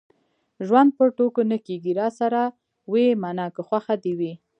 [0.67, 1.91] ژوند په ټوکو نه کېږي.
[2.01, 2.41] راسره
[2.91, 4.33] ويې منه که خوښه دې وي.